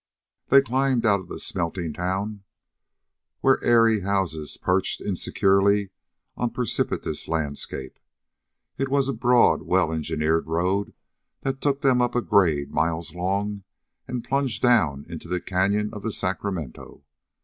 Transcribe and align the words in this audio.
They 0.47 0.63
climbed 0.63 1.05
out 1.05 1.19
of 1.19 1.27
the 1.27 1.39
smelting 1.39 1.93
town, 1.93 2.41
where 3.41 3.63
eyrie 3.63 3.99
houses 3.99 4.57
perched 4.57 4.99
insecurely 4.99 5.91
on 6.35 6.47
a 6.47 6.51
precipitous 6.51 7.27
landscape. 7.27 7.99
It 8.79 8.89
was 8.89 9.07
a 9.07 9.13
broad, 9.13 9.61
well 9.61 9.93
engineered 9.93 10.47
road 10.47 10.95
that 11.41 11.61
took 11.61 11.81
them 11.81 12.01
up 12.01 12.15
a 12.15 12.21
grade 12.23 12.71
miles 12.71 13.13
long 13.13 13.63
and 14.07 14.23
plunged 14.23 14.63
down 14.63 15.05
into 15.07 15.27
the 15.27 15.39
Canyon 15.39 15.93
of 15.93 16.01
the 16.01 16.11
Sacramento. 16.11 17.03